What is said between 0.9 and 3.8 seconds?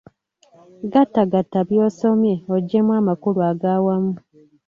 Gattagatta by'osomye oggyemu amakulu aga